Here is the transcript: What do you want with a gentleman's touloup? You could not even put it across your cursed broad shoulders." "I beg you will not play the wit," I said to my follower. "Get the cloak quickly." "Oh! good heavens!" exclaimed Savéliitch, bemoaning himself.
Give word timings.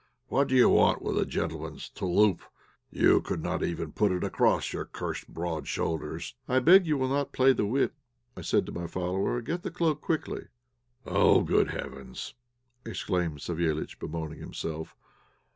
What 0.29 0.47
do 0.47 0.55
you 0.55 0.67
want 0.67 1.03
with 1.03 1.19
a 1.19 1.27
gentleman's 1.27 1.87
touloup? 1.87 2.41
You 2.89 3.21
could 3.21 3.43
not 3.43 3.61
even 3.61 3.91
put 3.91 4.11
it 4.11 4.23
across 4.23 4.73
your 4.73 4.85
cursed 4.85 5.27
broad 5.31 5.67
shoulders." 5.67 6.33
"I 6.47 6.57
beg 6.57 6.87
you 6.87 6.97
will 6.97 7.07
not 7.09 7.33
play 7.33 7.53
the 7.53 7.67
wit," 7.67 7.93
I 8.35 8.41
said 8.41 8.65
to 8.65 8.71
my 8.71 8.87
follower. 8.87 9.39
"Get 9.41 9.61
the 9.61 9.69
cloak 9.69 10.01
quickly." 10.01 10.47
"Oh! 11.05 11.43
good 11.43 11.69
heavens!" 11.69 12.33
exclaimed 12.83 13.41
Savéliitch, 13.41 13.99
bemoaning 13.99 14.39
himself. 14.39 14.95